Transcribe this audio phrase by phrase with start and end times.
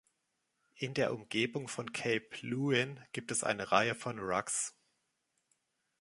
[0.73, 4.73] In der Umgebung von Cape Leeuwin gibt es eine Reihe von Wracks.